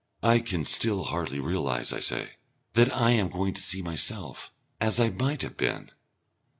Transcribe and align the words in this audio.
"I 0.23 0.39
can 0.39 0.65
still 0.65 1.03
hardly 1.03 1.39
realise," 1.39 1.93
I 1.93 1.99
say, 1.99 2.31
"that 2.73 2.91
I 2.91 3.11
am 3.11 3.29
going 3.29 3.53
to 3.53 3.61
see 3.61 3.83
myself 3.83 4.51
as 4.79 4.99
I 4.99 5.11
might 5.11 5.43
have 5.43 5.57
been." 5.57 5.91